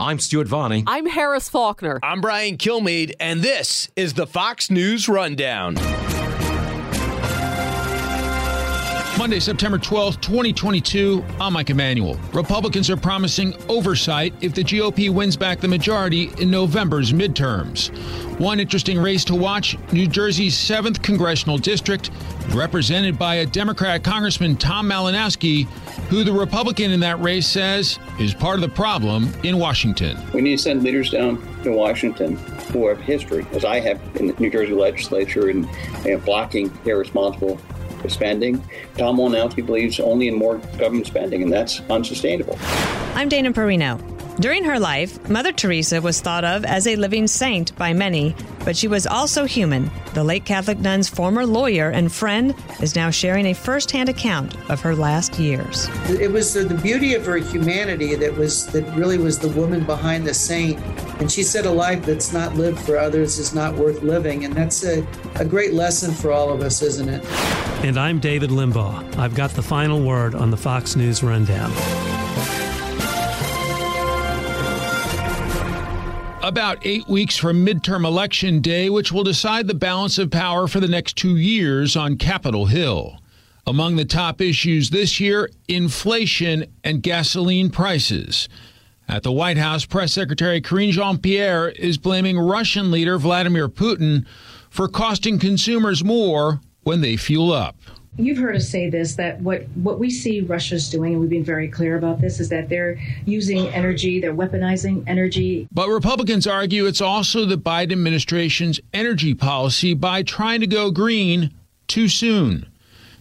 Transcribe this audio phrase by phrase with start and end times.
[0.00, 0.82] I'm Stuart Varney.
[0.86, 2.00] I'm Harris Faulkner.
[2.02, 5.74] I'm Brian Kilmeade, and this is the Fox News Rundown.
[9.18, 11.22] Monday, September 12th, 2022.
[11.38, 12.18] I'm Mike Emanuel.
[12.32, 17.90] Republicans are promising oversight if the GOP wins back the majority in November's midterms.
[18.40, 22.10] One interesting race to watch New Jersey's 7th congressional district,
[22.52, 25.68] represented by a Democrat Congressman Tom Malinowski,
[26.10, 30.18] who the Republican in that race says is part of the problem in Washington.
[30.34, 32.36] We need to send leaders down to Washington
[32.72, 35.68] who have history, as I have in the New Jersey legislature, in,
[36.04, 37.60] in blocking irresponsible
[38.08, 38.60] spending.
[38.98, 42.58] Tom Malinowski believes only in more government spending, and that's unsustainable.
[43.14, 44.19] I'm Dana Perino.
[44.40, 48.74] During her life, Mother Teresa was thought of as a living saint by many, but
[48.74, 49.90] she was also human.
[50.14, 54.80] The late Catholic nun's former lawyer and friend is now sharing a firsthand account of
[54.80, 55.88] her last years.
[56.08, 60.26] It was the beauty of her humanity that was that really was the woman behind
[60.26, 60.80] the saint.
[61.20, 64.46] And she said a life that's not lived for others is not worth living.
[64.46, 67.22] And that's a, a great lesson for all of us, isn't it?
[67.84, 69.18] And I'm David Limbaugh.
[69.18, 71.70] I've got the final word on the Fox News Rundown.
[76.42, 80.80] About eight weeks from midterm election day, which will decide the balance of power for
[80.80, 83.18] the next two years on Capitol Hill.
[83.66, 88.48] Among the top issues this year, inflation and gasoline prices.
[89.06, 94.24] At the White House, Press Secretary Karine Jean Pierre is blaming Russian leader Vladimir Putin
[94.70, 97.76] for costing consumers more when they fuel up.
[98.16, 101.44] You've heard us say this that what, what we see Russia's doing, and we've been
[101.44, 105.68] very clear about this, is that they're using energy, they're weaponizing energy.
[105.72, 111.54] But Republicans argue it's also the Biden administration's energy policy by trying to go green
[111.86, 112.66] too soon.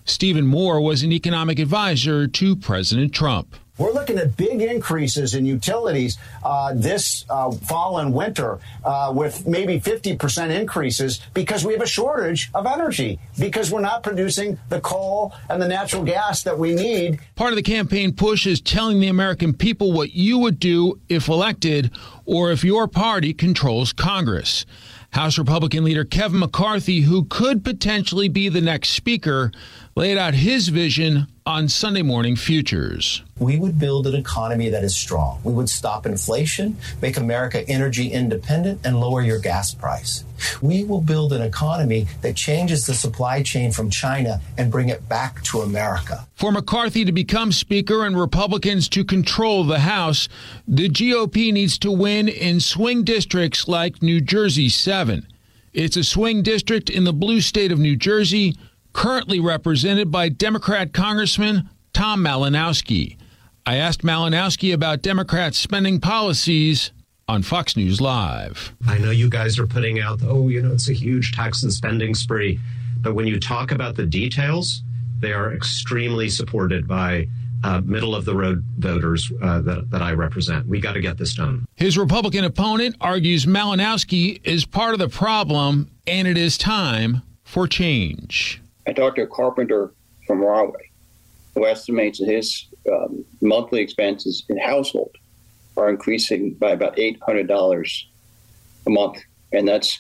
[0.06, 3.56] Stephen Moore was an economic advisor to President Trump.
[3.80, 9.48] We're looking at big increases in utilities uh, this uh, fall and winter uh, with
[9.48, 14.82] maybe 50% increases because we have a shortage of energy because we're not producing the
[14.82, 17.20] coal and the natural gas that we need.
[17.36, 21.30] Part of the campaign push is telling the American people what you would do if
[21.30, 21.92] elected
[22.26, 24.66] or if your party controls Congress.
[25.12, 29.52] House Republican leader Kevin McCarthy, who could potentially be the next speaker,
[29.96, 33.24] laid out his vision on Sunday Morning Futures.
[33.40, 35.42] We would build an economy that is strong.
[35.44, 40.24] We would stop inflation, make America energy independent, and lower your gas price.
[40.62, 45.10] We will build an economy that changes the supply chain from China and bring it
[45.10, 46.28] back to America.
[46.36, 50.30] For McCarthy to become Speaker and Republicans to control the House,
[50.68, 55.26] the GOP needs to win in swing districts like New Jersey 7.
[55.74, 58.56] It's a swing district in the blue state of New Jersey
[59.00, 63.16] currently represented by Democrat Congressman Tom Malinowski.
[63.66, 66.92] I asked Malinowski about Democrats' spending policies
[67.26, 68.76] on Fox News Live.
[68.86, 71.72] I know you guys are putting out, oh, you know, it's a huge tax and
[71.72, 72.60] spending spree.
[73.00, 74.82] But when you talk about the details,
[75.22, 77.30] they are extremely supported by
[77.64, 80.68] uh, middle of the road voters uh, that, that I represent.
[80.68, 81.66] We got to get this done.
[81.78, 87.66] His Republican opponent argues Malinowski is part of the problem and it is time for
[87.66, 88.62] change.
[88.88, 89.94] I talked to a carpenter
[90.26, 90.92] from Rahway
[91.56, 95.16] who estimates that his um, monthly expenses in household
[95.78, 98.04] are increasing by about $800
[98.86, 99.18] a month.
[99.52, 100.00] And that's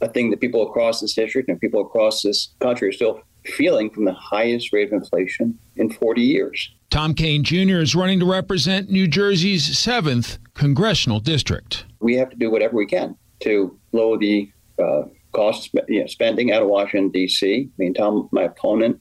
[0.00, 3.90] a thing that people across this district and people across this country are still feeling
[3.90, 6.70] from the highest rate of inflation in 40 years.
[6.90, 7.80] Tom Kean Jr.
[7.80, 11.84] is running to represent New Jersey's 7th congressional district.
[12.00, 15.02] We have to do whatever we can to lower the uh,
[15.34, 17.68] cost you know, spending out of Washington, D.C.
[17.68, 19.00] I mean, Tom, my opponent,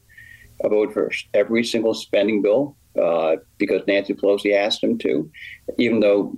[0.63, 5.29] I voted for every single spending bill uh, because Nancy Pelosi asked him to,
[5.77, 6.37] even though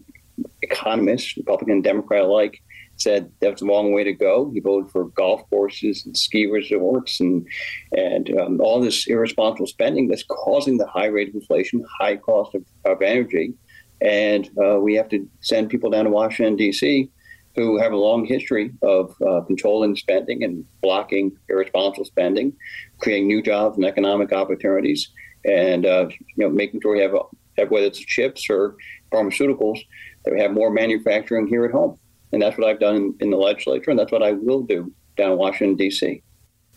[0.62, 2.62] economists, Republican and Democrat alike,
[2.98, 4.52] said that's the wrong way to go.
[4.54, 7.46] He voted for golf courses and ski resorts and
[7.92, 12.56] and um, all this irresponsible spending that's causing the high rate of inflation, high cost
[12.56, 13.54] of, of energy,
[14.02, 17.10] and uh, we have to send people down to Washington D.C
[17.56, 22.54] who have a long history of uh, controlling spending and blocking irresponsible spending,
[23.00, 25.10] creating new jobs and economic opportunities,
[25.46, 27.16] and uh, you know making sure we have,
[27.58, 28.76] have whether it's chips or
[29.12, 29.80] pharmaceuticals
[30.24, 31.98] that we have more manufacturing here at home.
[32.32, 34.92] And that's what I've done in, in the legislature, and that's what I will do
[35.16, 36.22] down in Washington D.C.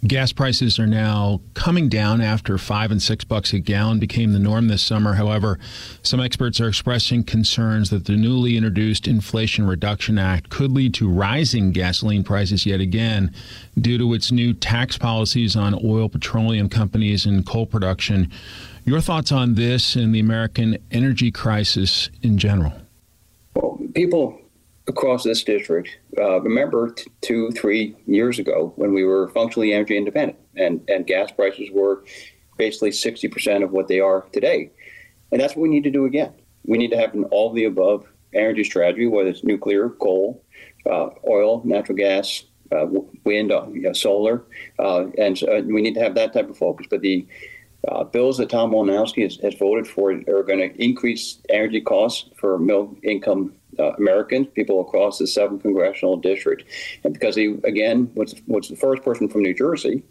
[0.07, 4.39] Gas prices are now coming down after five and six bucks a gallon became the
[4.39, 5.15] norm this summer.
[5.15, 5.59] However,
[6.05, 11.11] some experts are expressing concerns that the newly introduced Inflation Reduction Act could lead to
[11.11, 13.35] rising gasoline prices yet again
[13.77, 18.31] due to its new tax policies on oil, petroleum companies, and coal production.
[18.85, 22.73] Your thoughts on this and the American energy crisis in general?
[23.57, 24.41] Well, people
[24.89, 29.97] across this district uh, remember t- two, three years ago when we were functionally energy
[29.97, 32.03] independent and, and gas prices were
[32.57, 34.71] basically 60% of what they are today.
[35.31, 36.33] And that's what we need to do again.
[36.67, 40.45] We need to have an all the above energy strategy, whether it's nuclear, coal,
[40.91, 42.87] uh, oil, natural gas, uh,
[43.25, 44.45] wind, uh, you know, solar,
[44.79, 46.87] uh, and uh, we need to have that type of focus.
[46.91, 47.27] But the
[47.87, 52.29] uh, bills that Tom Malinowski has, has voted for are going to increase energy costs
[52.37, 56.65] for middle income uh, Americans, people across the seventh congressional district,
[57.05, 60.03] and because he again was was the first person from New Jersey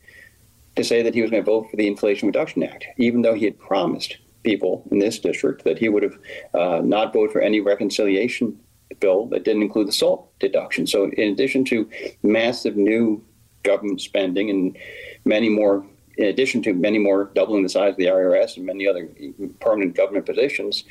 [0.77, 3.33] to say that he was going to vote for the Inflation Reduction Act, even though
[3.33, 6.17] he had promised people in this district that he would have
[6.53, 8.57] uh, not voted for any reconciliation
[8.99, 10.87] bill that didn't include the SALT deduction.
[10.87, 11.89] So, in addition to
[12.23, 13.23] massive new
[13.63, 14.77] government spending and
[15.25, 15.85] many more
[16.17, 19.09] in addition to many more doubling the size of the IRS and many other
[19.59, 20.83] permanent government positions,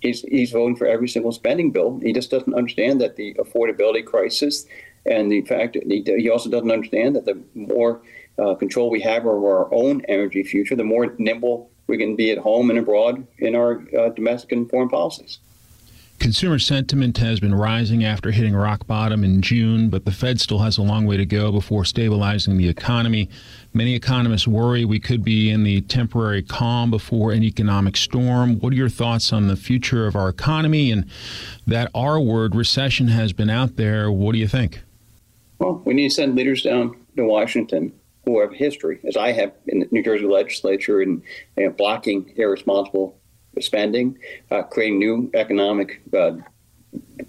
[0.00, 1.98] he's he's voting for every single spending bill.
[2.02, 4.66] He just doesn't understand that the affordability crisis
[5.06, 8.02] and the fact he, he also doesn't understand that the more
[8.38, 12.30] uh, control we have over our own energy future, the more nimble we can be
[12.30, 15.38] at home and abroad in our uh, domestic and foreign policies.
[16.18, 20.60] Consumer sentiment has been rising after hitting rock bottom in June, but the Fed still
[20.60, 23.28] has a long way to go before stabilizing the economy.
[23.76, 28.60] Many economists worry we could be in the temporary calm before an economic storm.
[28.60, 31.10] What are your thoughts on the future of our economy and
[31.66, 34.12] that R word recession has been out there?
[34.12, 34.80] What do you think?
[35.58, 37.92] Well, we need to send leaders down to Washington
[38.24, 41.20] who have history, as I have in the New Jersey legislature, in
[41.56, 43.18] you know, blocking irresponsible
[43.60, 44.16] spending,
[44.52, 46.36] uh, creating new economic uh,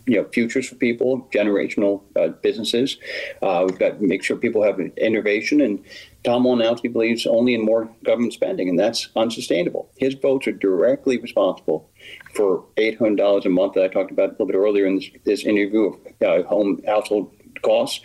[0.06, 2.98] you know futures for people, generational uh, businesses.
[3.42, 5.62] Uh, we've got to make sure people have innovation.
[5.62, 5.84] And
[6.26, 9.92] Tom Malinowski believes only in more government spending, and that's unsustainable.
[9.98, 11.90] His votes are directly responsible
[12.34, 15.46] for $800 a month that I talked about a little bit earlier in this, this
[15.46, 17.32] interview of uh, home household
[17.62, 18.02] costs.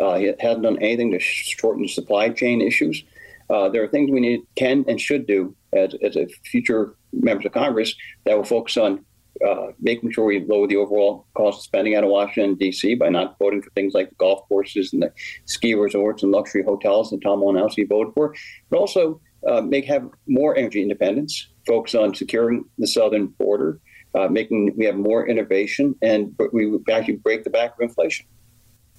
[0.00, 3.02] Uh, he hasn't done anything to shorten supply chain issues.
[3.50, 7.44] Uh, there are things we need, can, and should do as, as a future members
[7.44, 7.94] of Congress
[8.24, 9.04] that will focus on
[9.46, 12.94] uh, making sure we lower the overall cost of spending out of Washington, D.C.
[12.94, 15.12] by not voting for things like the golf courses and the
[15.46, 18.34] ski resorts and luxury hotels that Tom Malinowski voted for,
[18.70, 23.80] but also uh, make have more energy independence, focus on securing the southern border,
[24.14, 28.26] uh, making we have more innovation, and we actually break the back of inflation.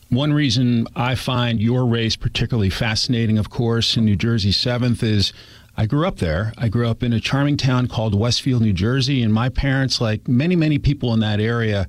[0.10, 5.34] One reason I find your race particularly fascinating, of course, in New Jersey 7th is
[5.78, 6.54] I grew up there.
[6.58, 10.28] I grew up in a charming town called Westfield, New Jersey, and my parents, like
[10.28, 11.88] many, many people in that area,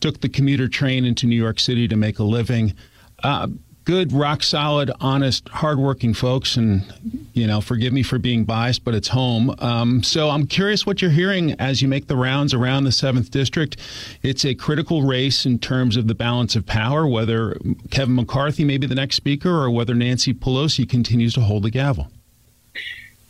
[0.00, 2.74] took the commuter train into New York City to make a living.
[3.22, 3.48] Uh,
[3.84, 6.92] good, rock solid, honest, hardworking folks, and
[7.34, 9.54] you know, forgive me for being biased, but it's home.
[9.58, 13.30] Um, so I'm curious what you're hearing as you make the rounds around the seventh
[13.30, 13.76] district.
[14.22, 17.56] It's a critical race in terms of the balance of power, whether
[17.90, 21.70] Kevin McCarthy may be the next speaker or whether Nancy Pelosi continues to hold the
[21.70, 22.08] gavel.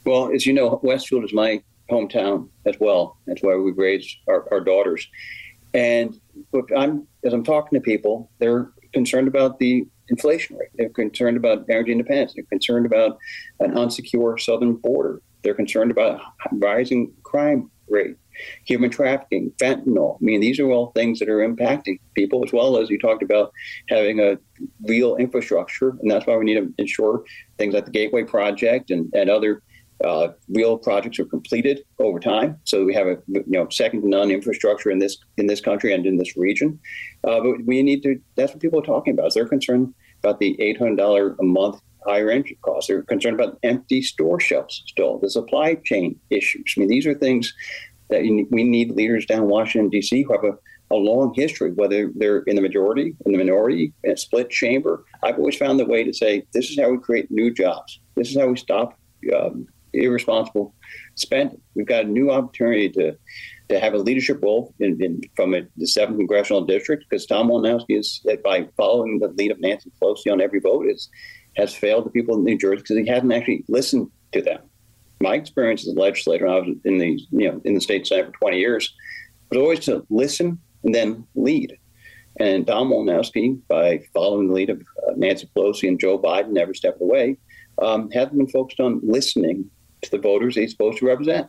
[0.07, 1.61] Well, as you know, Westfield is my
[1.91, 3.19] hometown as well.
[3.27, 5.07] That's where we raised our, our daughters.
[5.75, 6.19] And
[6.77, 10.71] I'm as I'm talking to people, they're concerned about the inflation rate.
[10.77, 12.35] They're concerned about energy independence.
[12.35, 13.19] They're concerned about
[13.59, 15.21] an unsecure southern border.
[15.43, 16.21] They're concerned about
[16.53, 18.17] rising crime rate,
[18.65, 20.17] human trafficking, fentanyl.
[20.17, 23.25] I mean, these are all things that are impacting people, as well as you talked
[23.25, 23.53] about
[23.89, 24.39] having a
[24.83, 25.91] real infrastructure.
[26.01, 27.25] And that's why we need to ensure
[27.59, 29.63] things like the Gateway Project and, and other
[30.05, 34.09] uh, real projects are completed over time, so we have a you know second to
[34.09, 36.79] none infrastructure in this in this country and in this region.
[37.25, 38.21] Uh, but we need to.
[38.37, 39.33] That's what people are talking about.
[39.35, 42.89] They're concerned about the eight hundred dollar a month higher energy costs.
[42.89, 46.75] They're concerned about empty store shelves still, the supply chain issues.
[46.77, 47.53] I mean, these are things
[48.11, 50.23] that we need leaders down in Washington D.C.
[50.23, 50.57] who have a
[50.91, 55.05] a long history, whether they're in the majority, in the minority, in a split chamber.
[55.23, 57.99] I've always found the way to say this is how we create new jobs.
[58.15, 58.97] This is how we stop
[59.35, 59.67] um,
[60.05, 60.75] irresponsible
[61.15, 61.61] spending.
[61.75, 63.17] We've got a new opportunity to
[63.69, 67.49] to have a leadership role in, in from a, the seventh congressional district because Tom
[67.49, 71.09] Malinowski is by following the lead of Nancy Pelosi on every vote is
[71.57, 74.61] has failed the people in New Jersey because he hasn't actually listened to them.
[75.21, 78.27] My experience as a legislator, I was in the you know in the state senate
[78.27, 78.95] for 20 years,
[79.51, 81.77] was always to listen and then lead.
[82.39, 86.75] And Tom Malinowski, by following the lead of uh, Nancy Pelosi and Joe Biden every
[86.75, 87.39] step of the way,
[87.81, 89.71] um, hasn't been focused on listening
[90.07, 91.49] to the voters he's supposed to represent.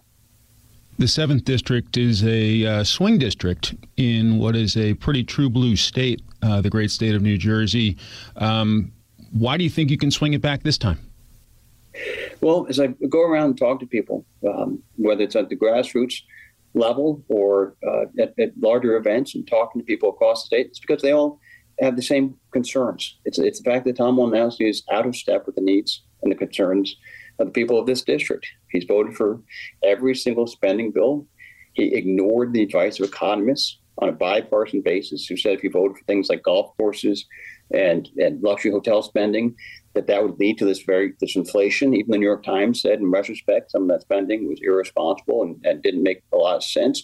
[1.00, 5.76] The seventh district is a uh, swing district in what is a pretty true blue
[5.76, 7.98] state, uh, the great state of New Jersey.
[8.36, 8.92] Um,
[9.32, 11.00] why do you think you can swing it back this time?
[12.42, 16.22] Well, as I go around and talk to people, um, whether it's at the grassroots
[16.74, 20.80] level or uh, at, at, larger events and talking to people across the state, it's
[20.80, 21.40] because they all
[21.80, 23.18] have the same concerns.
[23.26, 26.32] It's, it's the fact that Tom Malinowski is out of step with the needs and
[26.32, 26.96] the concerns
[27.40, 28.48] of the people of this district.
[28.72, 29.42] He's voted for
[29.84, 31.26] every single spending bill.
[31.74, 35.98] He ignored the advice of economists on a bipartisan basis who said if you voted
[35.98, 37.26] for things like golf courses
[37.72, 39.56] and, and luxury hotel spending,
[39.94, 41.94] that that would lead to this very this inflation.
[41.94, 45.66] Even the New York Times said, in retrospect, some of that spending was irresponsible and,
[45.66, 47.04] and didn't make a lot of sense.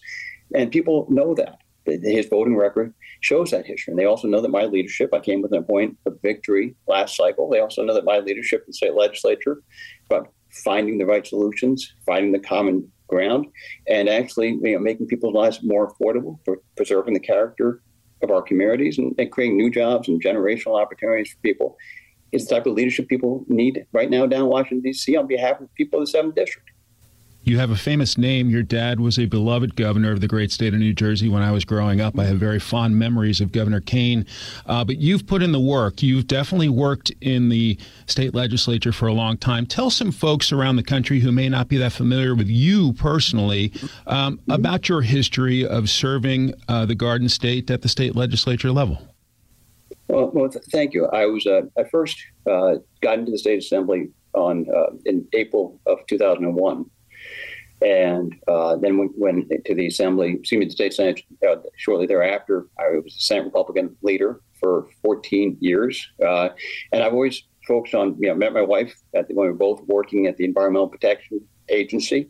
[0.53, 1.62] And people know that.
[1.85, 3.91] His voting record shows that history.
[3.91, 7.15] And they also know that my leadership, I came with a point of victory last
[7.15, 7.49] cycle.
[7.49, 9.61] They also know that my leadership in the state legislature,
[10.09, 13.47] about finding the right solutions, finding the common ground,
[13.87, 17.81] and actually you know, making people's lives more affordable, for preserving the character
[18.21, 21.77] of our communities and, and creating new jobs and generational opportunities for people
[22.31, 25.15] is the type of leadership people need right now down in Washington, D.C.
[25.15, 26.69] on behalf of people of the 7th District.
[27.45, 28.49] You have a famous name.
[28.49, 31.51] Your dad was a beloved governor of the great state of New Jersey when I
[31.51, 32.17] was growing up.
[32.17, 34.25] I have very fond memories of Governor Kean.
[34.65, 36.01] Uh, but you've put in the work.
[36.01, 39.65] You've definitely worked in the state legislature for a long time.
[39.65, 43.73] Tell some folks around the country who may not be that familiar with you personally
[44.07, 48.99] um, about your history of serving uh, the Garden State at the state legislature level.
[50.07, 51.07] Well, well th- thank you.
[51.07, 55.79] I was uh, I first uh, got into the state assembly on uh, in April
[55.85, 56.89] of 2001,
[57.83, 60.37] and uh, then went, to the assembly.
[60.39, 62.67] Excuse me, the state senate uh, shortly thereafter.
[62.79, 66.49] I was a Senate Republican leader for 14 years, uh,
[66.91, 68.15] and I've always focused on.
[68.19, 70.87] You know, met my wife at the, when we were both working at the Environmental
[70.87, 72.29] Protection Agency.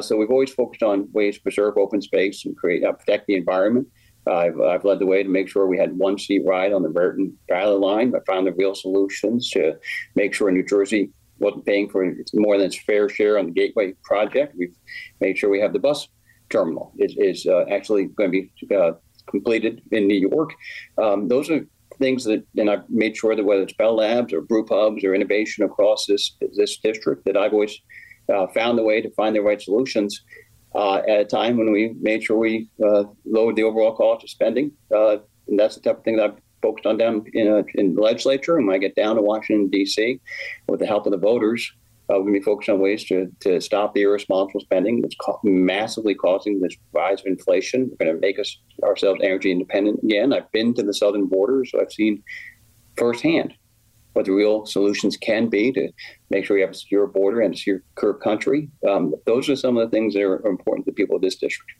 [0.00, 3.86] so we've always focused on ways to preserve open space and create protect the environment.
[4.26, 6.88] I've, I've led the way to make sure we had one seat ride on the
[6.88, 8.12] Raritan Valley line.
[8.14, 9.76] I found the real solutions to
[10.14, 11.10] make sure New Jersey
[11.42, 12.00] wasn't paying for
[12.34, 14.54] more than its fair share on the Gateway project.
[14.56, 14.74] We've
[15.20, 16.08] made sure we have the bus
[16.48, 18.92] terminal is, is uh, actually going to be uh,
[19.26, 20.50] completed in New York.
[20.98, 21.66] Um, those are
[21.98, 25.14] things that, and I've made sure that whether it's Bell Labs or brew pubs or
[25.14, 27.78] innovation across this this district, that I've always
[28.32, 30.22] uh, found the way to find the right solutions
[30.74, 34.30] uh, at a time when we made sure we uh, lowered the overall cost of
[34.30, 34.72] spending.
[34.94, 35.18] Uh,
[35.48, 38.00] and that's the type of thing that I've focused on down in, uh, in the
[38.00, 38.56] legislature.
[38.56, 40.20] And when I get down to Washington, D.C.,
[40.68, 41.70] with the help of the voters,
[42.10, 45.14] uh, we're going to be focused on ways to, to stop the irresponsible spending that's
[45.44, 47.90] massively causing this rise of inflation.
[47.90, 50.32] We're going to make us ourselves energy independent again.
[50.32, 52.22] I've been to the southern border, so I've seen
[52.96, 53.54] firsthand
[54.12, 55.88] what the real solutions can be to
[56.28, 58.68] make sure we have a secure border and a secure country.
[58.86, 61.36] Um, those are some of the things that are important to the people of this
[61.36, 61.72] district.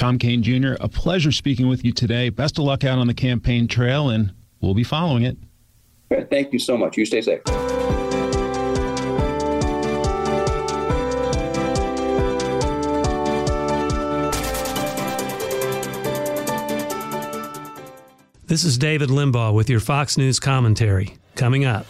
[0.00, 2.30] Tom Kean Jr., a pleasure speaking with you today.
[2.30, 5.36] Best of luck out on the campaign trail, and we'll be following it.
[6.30, 6.96] Thank you so much.
[6.96, 7.44] You stay safe.
[18.46, 21.14] This is David Limbaugh with your Fox News commentary.
[21.34, 21.84] Coming up.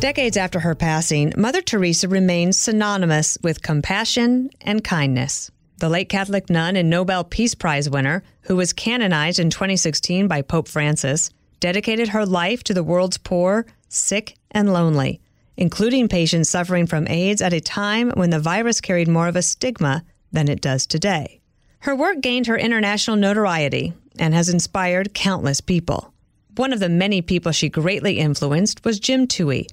[0.00, 5.50] Decades after her passing, Mother Teresa remains synonymous with compassion and kindness.
[5.78, 10.40] The late Catholic nun and Nobel Peace Prize winner, who was canonized in 2016 by
[10.40, 11.28] Pope Francis,
[11.60, 15.20] dedicated her life to the world's poor, sick, and lonely,
[15.56, 19.42] including patients suffering from AIDS at a time when the virus carried more of a
[19.42, 20.02] stigma
[20.32, 21.40] than it does today.
[21.80, 26.14] Her work gained her international notoriety and has inspired countless people.
[26.56, 29.66] One of the many people she greatly influenced was Jim Towey.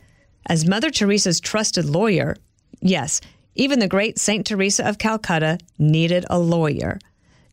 [0.47, 2.35] As Mother Teresa's trusted lawyer,
[2.81, 3.21] yes,
[3.55, 4.45] even the great St.
[4.45, 6.99] Teresa of Calcutta needed a lawyer.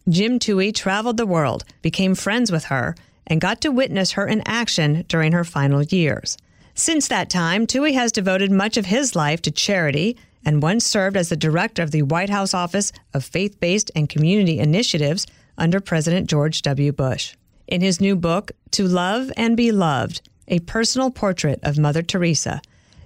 [0.09, 2.95] Jim Towey traveled the world, became friends with her,
[3.27, 6.37] and got to witness her in action during her final years.
[6.75, 11.17] Since that time, Towey has devoted much of his life to charity and once served
[11.17, 15.27] as the director of the White House Office of Faith Based and Community Initiatives
[15.59, 16.93] under President George W.
[16.93, 17.35] Bush
[17.71, 22.61] in his new book, To Love and Be Loved A Personal Portrait of Mother Teresa.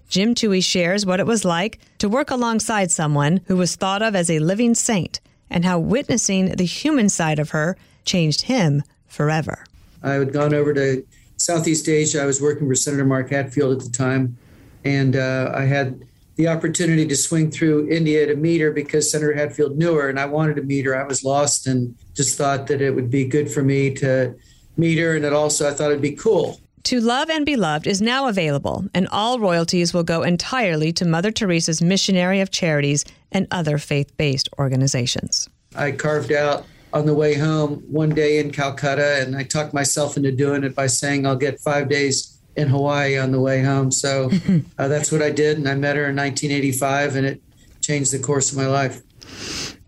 [0.08, 4.14] Jim Towey shares what it was like to work alongside someone who was thought of
[4.14, 5.20] as a living saint
[5.50, 9.64] and how witnessing the human side of her changed him forever.
[10.02, 11.04] I had gone over to
[11.36, 12.22] Southeast Asia.
[12.22, 14.36] I was working for Senator Mark Hatfield at the time,
[14.84, 16.04] and uh, I had
[16.36, 20.18] the opportunity to swing through India to meet her because Senator Hatfield knew her, and
[20.18, 20.96] I wanted to meet her.
[20.96, 24.34] I was lost and just thought that it would be good for me to
[24.76, 26.60] meet her, and it also I thought it'd be cool.
[26.84, 31.06] To Love and Be Loved is now available, and all royalties will go entirely to
[31.06, 35.48] Mother Teresa's Missionary of Charities and other faith based organizations.
[35.74, 40.18] I carved out on the way home one day in Calcutta, and I talked myself
[40.18, 43.90] into doing it by saying I'll get five days in Hawaii on the way home.
[43.90, 44.30] So
[44.78, 47.42] uh, that's what I did, and I met her in 1985, and it
[47.80, 49.00] changed the course of my life.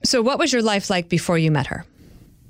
[0.03, 1.85] So, what was your life like before you met her?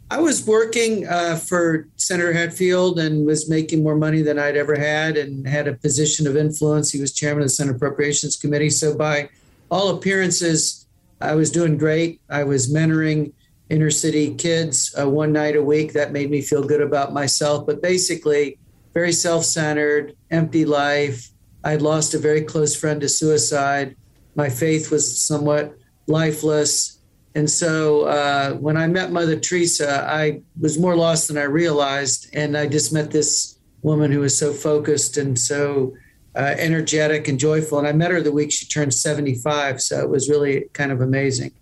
[0.08, 4.76] I was working uh, for Senator Hatfield and was making more money than I'd ever
[4.76, 6.92] had and had a position of influence.
[6.92, 8.70] He was chairman of the Senate Appropriations Committee.
[8.70, 9.28] So, by
[9.68, 10.86] all appearances,
[11.20, 12.20] I was doing great.
[12.30, 13.32] I was mentoring
[13.68, 15.92] inner city kids uh, one night a week.
[15.94, 17.66] That made me feel good about myself.
[17.66, 18.58] But basically,
[18.94, 21.30] very self centered, empty life.
[21.64, 23.96] I'd lost a very close friend to suicide.
[24.36, 26.95] My faith was somewhat lifeless
[27.36, 32.30] and so uh, when I met Mother Teresa, I was more lost than I realized.
[32.32, 35.94] And I just met this woman who was so focused and so
[36.34, 37.78] uh, energetic and joyful.
[37.78, 39.82] And I met her the week she turned 75.
[39.82, 41.52] So it was really kind of amazing.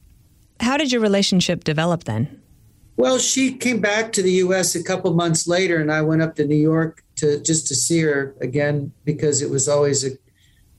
[0.60, 2.40] How did your relationship develop then?
[2.96, 4.76] Well, she came back to the U.S.
[4.76, 7.98] a couple months later, and I went up to New York to just to see
[8.02, 10.10] her again because it was always a,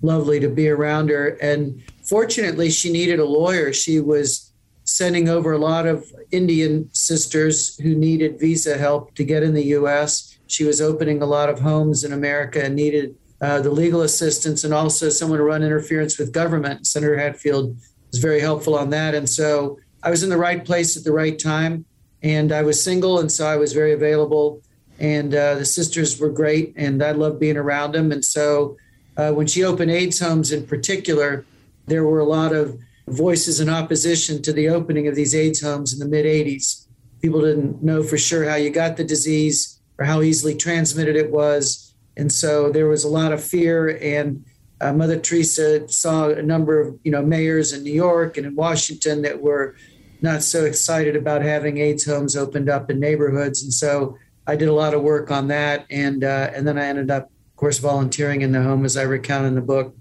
[0.02, 1.38] lovely to be around her.
[1.42, 3.74] And fortunately, she needed a lawyer.
[3.74, 4.45] She was
[4.86, 9.66] sending over a lot of Indian sisters who needed visa help to get in the
[9.66, 10.38] U.S.
[10.48, 14.64] She was opening a lot of homes in America and needed uh, the legal assistance
[14.64, 16.88] and also someone to run interference with government.
[16.88, 17.76] Senator Hatfield
[18.12, 19.16] was very helpful on that.
[19.16, 21.86] And so I was in the right place at the right time.
[22.24, 24.62] And I was single, and so I was very available.
[25.00, 28.12] And uh, the sisters were great, and I loved being around them.
[28.12, 28.78] And so
[29.18, 31.46] uh, when she opened AIDS homes in particular,
[31.86, 35.94] there were a lot of voices in opposition to the opening of these AIDS homes
[35.94, 36.88] in the mid 80s.
[37.22, 41.32] People didn't know for sure how you got the disease or how easily transmitted it
[41.32, 41.94] was.
[42.18, 43.98] And so there was a lot of fear.
[44.02, 44.46] And
[44.82, 48.56] uh, Mother Teresa saw a number of you know mayors in New York and in
[48.56, 49.76] Washington that were
[50.22, 53.64] not so excited about having AIDS homes opened up in neighborhoods.
[53.64, 55.86] And so I did a lot of work on that.
[55.90, 59.04] And, uh, and then I ended up, of course, volunteering in the home as I
[59.04, 59.96] recount in the book.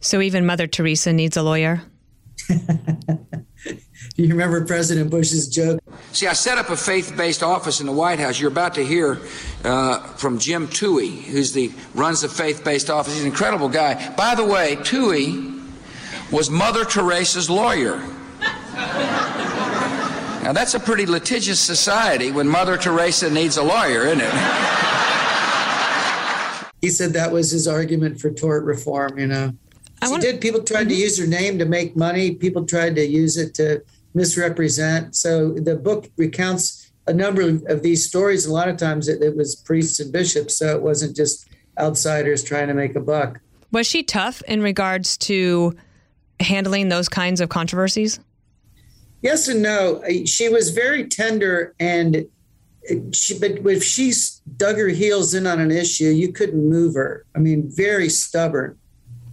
[0.00, 1.82] So even Mother Teresa needs a lawyer?
[4.16, 5.80] you remember President Bush's joke?
[6.12, 8.40] See, I set up a faith based office in the White House.
[8.40, 9.20] You're about to hear
[9.64, 13.14] uh, from Jim Towey, who's the runs the faith based office.
[13.14, 14.12] He's an incredible guy.
[14.14, 15.60] By the way, Towey
[16.30, 18.02] was Mother Teresa's lawyer.
[20.42, 24.32] Now, that's a pretty litigious society when Mother Teresa needs a lawyer, isn't it?
[26.80, 29.52] he said that was his argument for tort reform, you know.
[30.02, 30.40] I she did.
[30.40, 31.02] People tried to mm-hmm.
[31.02, 32.34] use her name to make money.
[32.34, 33.82] People tried to use it to
[34.14, 35.14] misrepresent.
[35.14, 38.44] So the book recounts a number of these stories.
[38.44, 42.42] A lot of times it, it was priests and bishops, so it wasn't just outsiders
[42.42, 43.40] trying to make a buck.
[43.70, 45.74] Was she tough in regards to
[46.40, 48.18] handling those kinds of controversies?
[49.22, 50.02] Yes and no.
[50.26, 52.26] She was very tender, and
[53.12, 54.12] she, but if she
[54.56, 57.24] dug her heels in on an issue, you couldn't move her.
[57.36, 58.78] I mean, very stubborn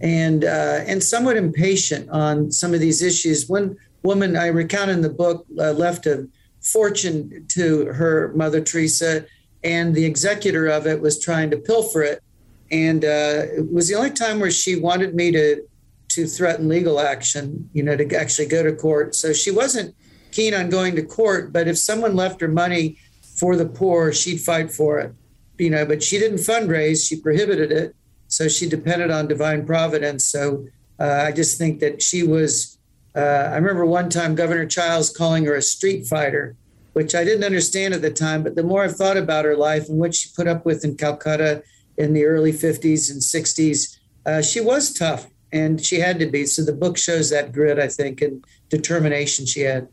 [0.00, 3.48] and uh, and somewhat impatient on some of these issues.
[3.48, 6.28] One woman I recount in the book uh, left a
[6.62, 9.26] fortune to her mother Teresa,
[9.62, 12.22] and the executor of it was trying to pilfer it.
[12.70, 15.62] And uh, it was the only time where she wanted me to
[16.08, 19.14] to threaten legal action, you know, to actually go to court.
[19.14, 19.94] So she wasn't
[20.32, 22.98] keen on going to court, but if someone left her money
[23.36, 25.14] for the poor, she'd fight for it,
[25.58, 25.84] you know.
[25.84, 27.94] But she didn't fundraise; she prohibited it
[28.30, 30.24] so she depended on divine providence.
[30.24, 30.66] So
[30.98, 32.78] uh, I just think that she was.
[33.14, 36.56] Uh, I remember one time Governor Chiles calling her a street fighter,
[36.92, 38.44] which I didn't understand at the time.
[38.44, 40.96] But the more I've thought about her life and what she put up with in
[40.96, 41.64] Calcutta
[41.98, 46.46] in the early 50s and 60s, uh, she was tough and she had to be.
[46.46, 49.88] So the book shows that grit, I think, and determination she had.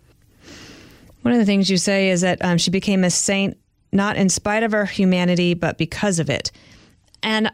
[1.23, 3.57] One of the things you say is that um, she became a saint
[3.91, 6.51] not in spite of her humanity, but because of it.
[7.23, 7.51] And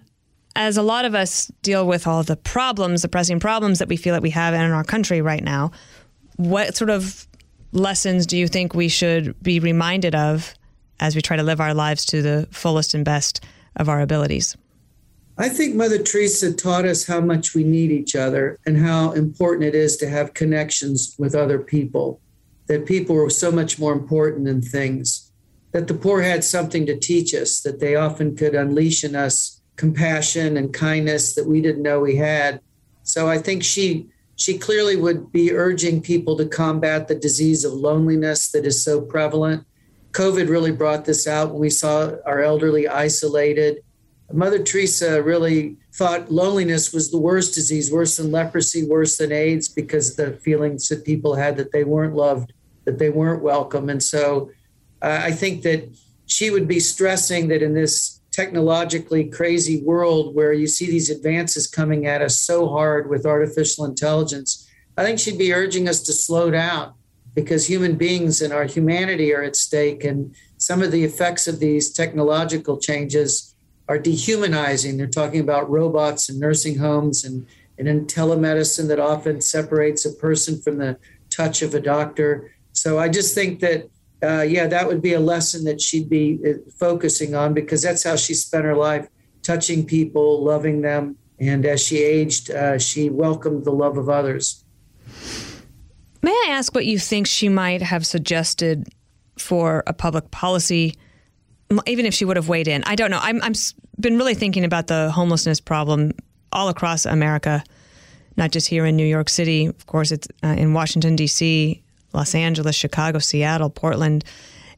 [0.56, 3.98] as a lot of us deal with all the problems, the pressing problems that we
[3.98, 5.72] feel that we have in our country right now,
[6.36, 7.28] what sort of
[7.72, 10.54] lessons do you think we should be reminded of
[11.00, 13.44] as we try to live our lives to the fullest and best
[13.76, 14.56] of our abilities?
[15.38, 19.66] I think Mother Teresa taught us how much we need each other and how important
[19.66, 22.22] it is to have connections with other people,
[22.68, 25.32] that people are so much more important than things,
[25.72, 29.63] that the poor had something to teach us, that they often could unleash in us
[29.76, 32.62] compassion and kindness that we didn't know we had.
[33.04, 37.74] So I think she she clearly would be urging people to combat the disease of
[37.74, 39.66] loneliness that is so prevalent.
[40.12, 43.84] COVID really brought this out when we saw our elderly isolated.
[44.32, 49.68] Mother Teresa really thought loneliness was the worst disease, worse than leprosy, worse than AIDS,
[49.68, 52.54] because the feelings that people had that they weren't loved,
[52.86, 53.90] that they weren't welcome.
[53.90, 54.50] And so
[55.02, 60.52] uh, I think that she would be stressing that in this technologically crazy world where
[60.52, 64.68] you see these advances coming at us so hard with artificial intelligence,
[64.98, 66.94] I think she'd be urging us to slow down
[67.36, 70.04] because human beings and our humanity are at stake.
[70.04, 73.56] And some of the effects of these technological changes
[73.88, 74.98] are dehumanizing.
[74.98, 77.46] They're talking about robots and nursing homes and,
[77.78, 80.98] and in telemedicine that often separates a person from the
[81.30, 82.52] touch of a doctor.
[82.72, 83.90] So I just think that,
[84.24, 88.04] uh, yeah, that would be a lesson that she'd be uh, focusing on because that's
[88.04, 89.08] how she spent her life
[89.42, 91.18] touching people, loving them.
[91.40, 94.64] And as she aged, uh, she welcomed the love of others.
[96.22, 98.88] May I ask what you think she might have suggested
[99.38, 100.96] for a public policy,
[101.86, 102.84] even if she would have weighed in?
[102.86, 103.20] I don't know.
[103.22, 103.54] I'm, I'm
[104.00, 106.14] been really thinking about the homelessness problem
[106.54, 107.64] all across America,
[108.38, 109.66] not just here in New York City.
[109.66, 111.83] Of course, it's uh, in Washington D.C.,
[112.14, 114.24] Los Angeles, Chicago, Seattle, Portland,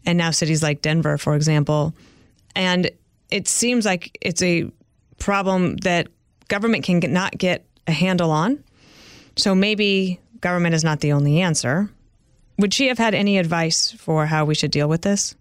[0.06, 1.94] and now cities like Denver, for example.
[2.56, 2.90] And
[3.32, 4.70] it seems like it's a
[5.18, 6.08] problem that
[6.48, 8.64] government can not get a handle on.
[9.36, 11.90] So maybe government is not the only answer.
[12.58, 15.36] Would she have had any advice for how we should deal with this?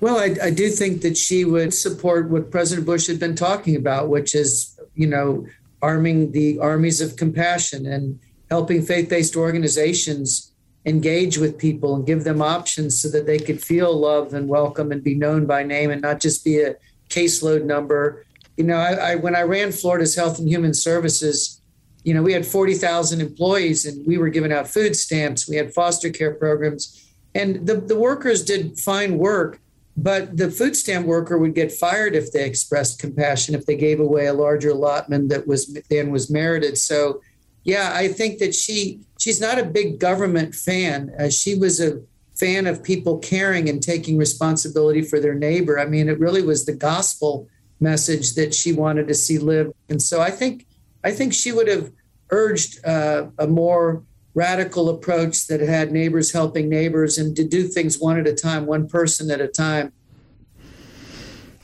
[0.00, 3.76] Well, I, I, do think that she would support what President Bush had been talking
[3.76, 5.46] about, which is, you know,
[5.80, 8.18] arming the armies of compassion and
[8.50, 10.53] helping faith based organizations
[10.86, 14.92] engage with people and give them options so that they could feel loved and welcome
[14.92, 16.76] and be known by name and not just be a
[17.08, 18.24] caseload number.
[18.56, 21.60] You know, I, I when I ran Florida's Health and Human Services,
[22.04, 25.48] you know, we had 40,000 employees and we were giving out food stamps.
[25.48, 27.00] We had foster care programs.
[27.34, 29.60] And the, the workers did fine work,
[29.96, 34.00] but the food stamp worker would get fired if they expressed compassion, if they gave
[34.00, 36.76] away a larger allotment that was then was merited.
[36.78, 37.22] So,
[37.64, 41.14] yeah, I think that she she's not a big government fan.
[41.18, 42.02] Uh, she was a
[42.34, 45.78] fan of people caring and taking responsibility for their neighbor.
[45.78, 47.48] I mean, it really was the gospel
[47.80, 49.72] message that she wanted to see live.
[49.88, 50.66] And so I think
[51.02, 51.90] I think she would have
[52.30, 54.02] urged uh, a more
[54.34, 58.66] radical approach that had neighbors helping neighbors and to do things one at a time,
[58.66, 59.92] one person at a time.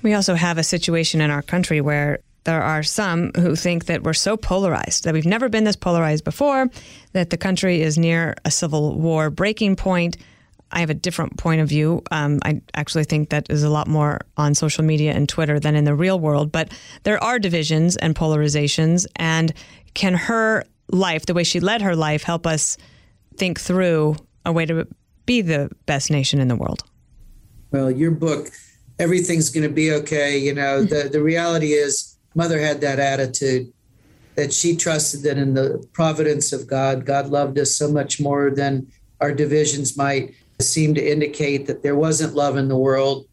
[0.02, 4.02] We also have a situation in our country where there are some who think that
[4.02, 6.68] we're so polarized, that we've never been this polarized before,
[7.12, 10.16] that the country is near a civil war breaking point.
[10.72, 12.02] I have a different point of view.
[12.10, 15.74] Um, I actually think that is a lot more on social media and Twitter than
[15.74, 16.52] in the real world.
[16.52, 16.72] But
[17.02, 19.04] there are divisions and polarizations.
[19.16, 19.52] And
[19.94, 22.76] can her life, the way she led her life, help us
[23.36, 24.86] think through a way to
[25.26, 26.82] be the best nation in the world?
[27.72, 28.48] Well, your book,
[28.98, 30.38] everything's going to be okay.
[30.38, 33.72] You know, the, the reality is, Mother had that attitude
[34.36, 38.50] that she trusted that in the providence of God, God loved us so much more
[38.50, 38.86] than
[39.20, 43.26] our divisions might seem to indicate that there wasn't love in the world.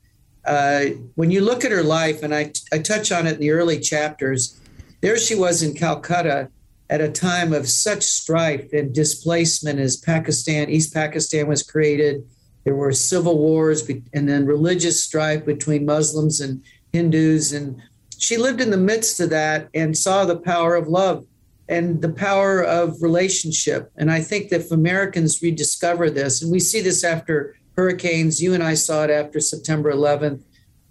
[0.46, 3.52] Uh, when you look at her life, and I, I touch on it in the
[3.52, 4.60] early chapters,
[5.02, 6.50] there she was in Calcutta
[6.90, 12.26] at a time of such strife and displacement as Pakistan, East Pakistan was created.
[12.64, 17.52] There were civil wars and then religious strife between Muslims and Hindus.
[17.52, 17.82] And
[18.18, 21.26] she lived in the midst of that and saw the power of love
[21.70, 23.92] and the power of relationship.
[23.98, 28.54] And I think that if Americans rediscover this, and we see this after hurricanes, you
[28.54, 30.42] and I saw it after September 11th,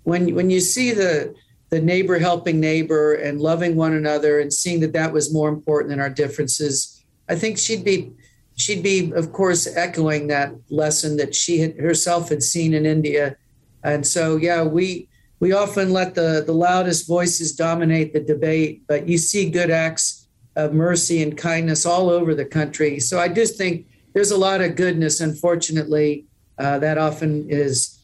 [0.04, 1.34] when when you see the
[1.70, 5.90] the neighbor helping neighbor and loving one another and seeing that that was more important
[5.90, 8.12] than our differences, I think she'd be
[8.54, 13.36] she'd be of course echoing that lesson that she had, herself had seen in India.
[13.82, 15.08] And so yeah, we
[15.40, 20.26] we often let the the loudest voices dominate the debate, but you see good acts
[20.56, 22.98] of mercy and kindness all over the country.
[22.98, 25.20] So I just think there's a lot of goodness.
[25.20, 26.26] Unfortunately,
[26.58, 27.98] uh, that often is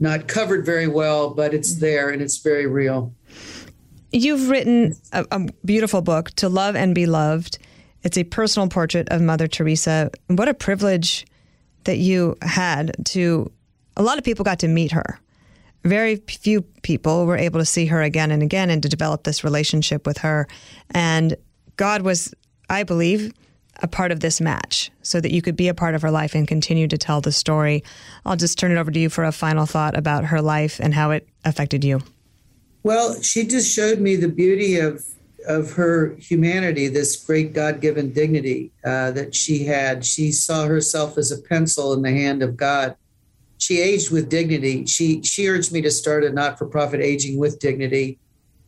[0.00, 3.12] not covered very well, but it's there and it's very real.
[4.10, 7.58] You've written a, a beautiful book, To Love and Be Loved.
[8.04, 10.10] It's a personal portrait of Mother Teresa.
[10.28, 11.26] What a privilege
[11.84, 13.52] that you had to,
[13.96, 15.20] a lot of people got to meet her.
[15.84, 19.44] Very few people were able to see her again and again and to develop this
[19.44, 20.46] relationship with her.
[20.90, 21.36] And
[21.76, 22.34] God was,
[22.68, 23.32] I believe,
[23.80, 26.34] a part of this match so that you could be a part of her life
[26.34, 27.84] and continue to tell the story.
[28.26, 30.92] I'll just turn it over to you for a final thought about her life and
[30.94, 32.00] how it affected you.
[32.82, 35.04] Well, she just showed me the beauty of
[35.46, 40.04] of her humanity, this great God given dignity uh, that she had.
[40.04, 42.96] She saw herself as a pencil in the hand of God.
[43.58, 44.86] She aged with dignity.
[44.86, 48.18] She she urged me to start a not for profit aging with dignity,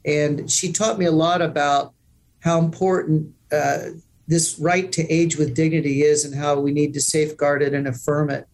[0.05, 1.95] and she taught me a lot about
[2.41, 3.91] how important uh,
[4.27, 7.87] this right to age with dignity is and how we need to safeguard it and
[7.87, 8.47] affirm it.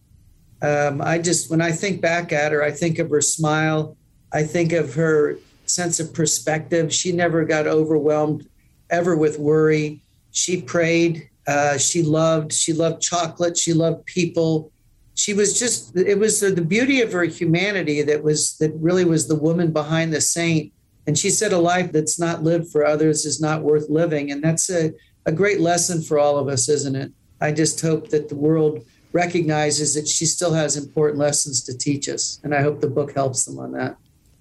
[0.61, 3.95] Um, I just, when I think back at her, I think of her smile.
[4.33, 6.93] I think of her sense of perspective.
[6.93, 8.47] She never got overwhelmed
[8.89, 10.01] ever with worry.
[10.31, 11.29] She prayed.
[11.45, 13.57] Uh, she loved she loved chocolate.
[13.57, 14.71] She loved people.
[15.17, 19.03] She was just it was the, the beauty of her humanity that was that really
[19.03, 20.71] was the woman behind the saint.
[21.07, 24.31] And she said a life that's not lived for others is not worth living.
[24.31, 24.91] And that's a,
[25.25, 27.11] a great lesson for all of us, isn't it?
[27.41, 32.07] I just hope that the world recognizes that she still has important lessons to teach
[32.09, 32.39] us.
[32.43, 33.97] And I hope the book helps them on that.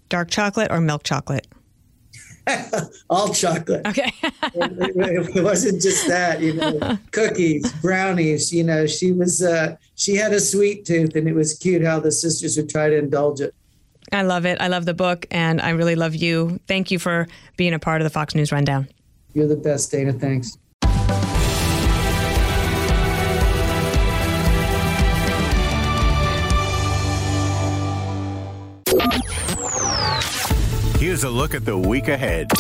[0.09, 1.47] Dark chocolate or milk chocolate?
[3.11, 3.87] All chocolate.
[3.87, 4.13] Okay.
[4.23, 10.15] it, it, wasn't just that, you know, cookies, brownies, you know, she was, uh, she
[10.15, 13.41] had a sweet tooth and it was cute how the sisters would try to indulge
[13.41, 13.55] it.
[14.13, 14.61] I love it.
[14.61, 16.61] I love the book and I really love you.
[16.69, 18.89] Thank you for being a part of the Fox News Rundown.
[19.35, 20.13] You're the best, Dana.
[20.13, 20.57] Thanks.
[31.17, 32.51] Here's a look at the week ahead.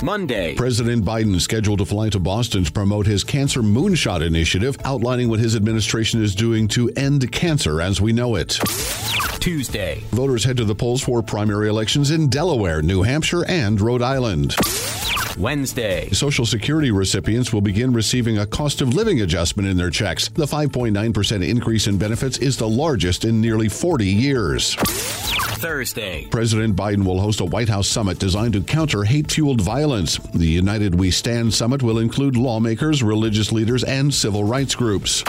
[0.00, 0.54] Monday.
[0.54, 5.40] President Biden scheduled to fly to Boston to promote his Cancer Moonshot initiative, outlining what
[5.40, 8.60] his administration is doing to end cancer as we know it.
[9.40, 10.04] Tuesday.
[10.10, 14.54] Voters head to the polls for primary elections in Delaware, New Hampshire, and Rhode Island.
[15.36, 16.10] Wednesday.
[16.10, 20.28] Social Security recipients will begin receiving a cost of living adjustment in their checks.
[20.28, 24.76] The 5.9% increase in benefits is the largest in nearly 40 years.
[25.60, 26.26] Thursday.
[26.30, 30.16] President Biden will host a White House summit designed to counter hate fueled violence.
[30.16, 35.22] The United We Stand summit will include lawmakers, religious leaders, and civil rights groups.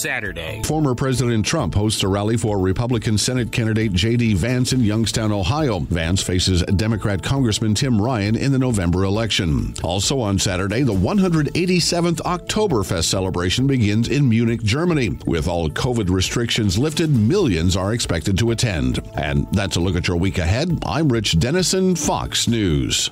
[0.00, 0.62] Saturday.
[0.64, 4.34] Former President Trump hosts a rally for Republican Senate candidate J.D.
[4.34, 5.80] Vance in Youngstown, Ohio.
[5.80, 9.74] Vance faces Democrat Congressman Tim Ryan in the November election.
[9.84, 15.18] Also on Saturday, the 187th Oktoberfest celebration begins in Munich, Germany.
[15.26, 19.00] With all COVID restrictions lifted, millions are expected to attend.
[19.14, 20.82] And that's a look at your week ahead.
[20.86, 23.10] I'm Rich Dennison, Fox News.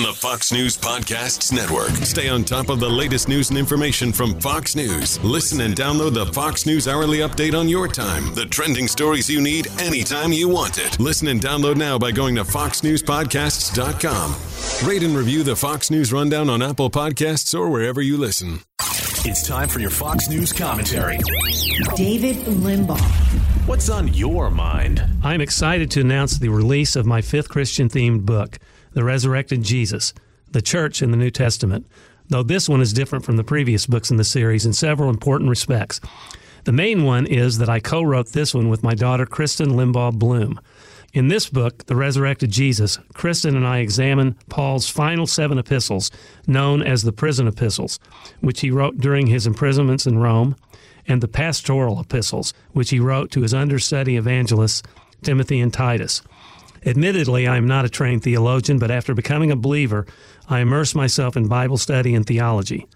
[0.00, 1.90] From the Fox News Podcasts Network.
[2.06, 5.22] Stay on top of the latest news and information from Fox News.
[5.22, 8.34] Listen and download the Fox News Hourly Update on your time.
[8.34, 10.98] The trending stories you need anytime you want it.
[10.98, 14.88] Listen and download now by going to foxnewspodcasts.com.
[14.88, 18.60] Rate and review the Fox News Rundown on Apple Podcasts or wherever you listen.
[19.26, 21.18] It's time for your Fox News commentary.
[21.94, 22.98] David Limbaugh.
[23.68, 25.04] What's on your mind?
[25.22, 28.58] I'm excited to announce the release of my fifth Christian themed book
[28.92, 30.12] the resurrected Jesus,
[30.50, 31.86] the church in the New Testament,
[32.28, 35.50] though this one is different from the previous books in the series in several important
[35.50, 36.00] respects.
[36.64, 40.18] The main one is that I co wrote this one with my daughter, Christen Limbaugh
[40.18, 40.60] Bloom.
[41.12, 46.10] In this book, The Resurrected Jesus, Christen and I examine Paul's final seven epistles,
[46.46, 47.98] known as the prison epistles,
[48.40, 50.54] which he wrote during his imprisonments in Rome,
[51.08, 54.82] and the pastoral epistles, which he wrote to his understudy evangelists,
[55.22, 56.22] Timothy and Titus.
[56.84, 60.06] Admittedly, I am not a trained theologian, but after becoming a believer,
[60.48, 62.86] I immersed myself in Bible study and theology.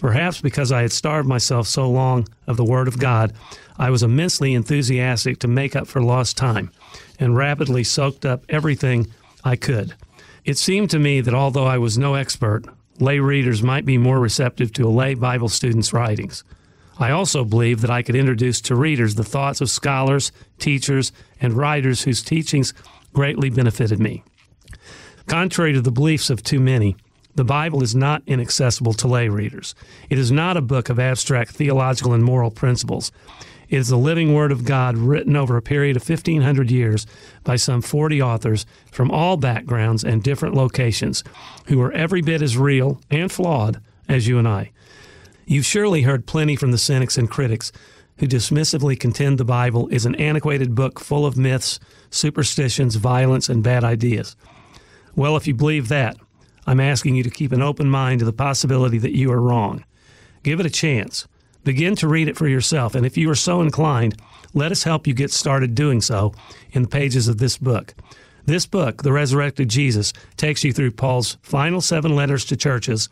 [0.00, 3.32] Perhaps because I had starved myself so long of the Word of God,
[3.78, 6.70] I was immensely enthusiastic to make up for lost time
[7.18, 9.06] and rapidly soaked up everything
[9.44, 9.94] I could.
[10.44, 12.64] It seemed to me that although I was no expert,
[12.98, 16.44] lay readers might be more receptive to a lay Bible student's writings.
[16.98, 21.54] I also believed that I could introduce to readers the thoughts of scholars, teachers, and
[21.54, 22.72] writers whose teachings
[23.14, 24.22] greatly benefited me.
[25.26, 26.96] Contrary to the beliefs of too many,
[27.34, 29.74] the Bible is not inaccessible to lay readers.
[30.10, 33.10] It is not a book of abstract theological and moral principles.
[33.68, 37.06] It is the living Word of God written over a period of 1,500 years
[37.42, 41.24] by some 40 authors from all backgrounds and different locations
[41.66, 44.70] who are every bit as real and flawed as you and I.
[45.46, 47.72] You've surely heard plenty from the cynics and critics
[48.18, 53.62] who dismissively contend the Bible is an antiquated book full of myths, superstitions, violence, and
[53.62, 54.36] bad ideas.
[55.16, 56.16] Well, if you believe that,
[56.66, 59.84] I'm asking you to keep an open mind to the possibility that you are wrong.
[60.42, 61.26] Give it a chance.
[61.64, 64.20] Begin to read it for yourself, and if you are so inclined,
[64.52, 66.32] let us help you get started doing so
[66.72, 67.94] in the pages of this book.
[68.46, 73.08] This book, The Resurrected Jesus, takes you through Paul's final seven letters to churches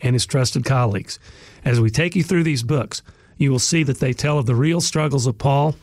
[0.00, 1.18] and his trusted colleagues.
[1.64, 3.02] As we take you through these books,
[3.36, 5.76] you will see that they tell of the real struggles of Paul,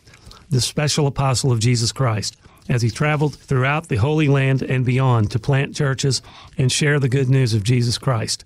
[0.50, 2.38] the special apostle of Jesus Christ,
[2.70, 6.22] as he traveled throughout the Holy Land and beyond to plant churches
[6.58, 8.44] and share the good news of Jesus Christ.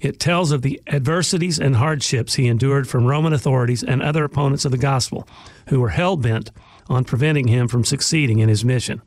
[0.00, 4.64] It tells of the adversities and hardships he endured from Roman authorities and other opponents
[4.64, 5.28] of the gospel
[5.68, 6.50] who were hell bent
[6.88, 9.00] on preventing him from succeeding in his mission.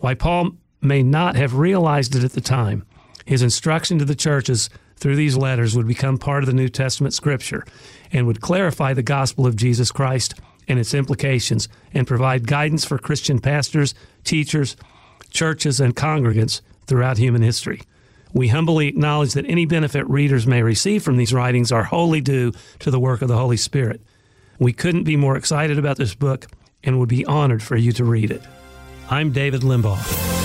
[0.00, 2.84] Why Paul may not have realized it at the time,
[3.24, 4.68] his instruction to the churches
[5.04, 7.62] through these letters would become part of the New Testament scripture
[8.10, 10.32] and would clarify the gospel of Jesus Christ
[10.66, 14.76] and its implications and provide guidance for Christian pastors, teachers,
[15.28, 17.82] churches, and congregants throughout human history.
[18.32, 22.52] We humbly acknowledge that any benefit readers may receive from these writings are wholly due
[22.78, 24.00] to the work of the Holy Spirit.
[24.58, 26.46] We couldn't be more excited about this book
[26.82, 28.40] and would be honored for you to read it.
[29.10, 30.43] I'm David Limbaugh.